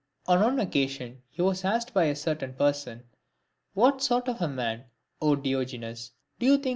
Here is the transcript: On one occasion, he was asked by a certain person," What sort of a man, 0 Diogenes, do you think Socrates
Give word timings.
On 0.25 0.41
one 0.41 0.59
occasion, 0.59 1.21
he 1.29 1.43
was 1.43 1.63
asked 1.63 1.93
by 1.93 2.05
a 2.05 2.15
certain 2.15 2.55
person," 2.55 3.03
What 3.75 4.01
sort 4.01 4.27
of 4.27 4.41
a 4.41 4.47
man, 4.47 4.85
0 5.23 5.35
Diogenes, 5.35 6.13
do 6.39 6.47
you 6.47 6.53
think 6.53 6.63
Socrates 6.63 6.69